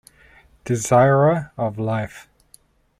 [0.65, 2.27] "Desirer of Life".